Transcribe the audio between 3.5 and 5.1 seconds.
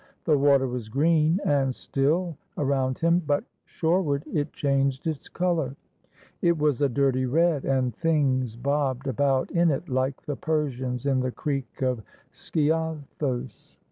shoreward it changed